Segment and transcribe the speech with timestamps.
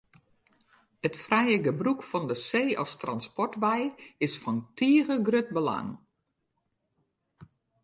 [1.07, 3.83] It frije gebrûk fan de see as transportwei
[4.25, 5.91] is fan tige grut belang.